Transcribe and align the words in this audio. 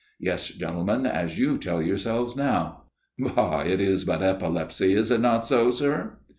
Yes, 0.19 0.47
gentlemen, 0.47 1.05
as 1.05 1.37
you 1.37 1.59
tell 1.59 1.79
your 1.79 1.99
selves 1.99 2.35
now. 2.35 2.85
Bah! 3.19 3.59
it 3.61 3.79
is 3.79 4.03
but 4.03 4.23
epilepsy, 4.23 4.95
is 4.95 5.11
it 5.11 5.21
not 5.21 5.45
so, 5.45 5.69
sir 5.69 6.17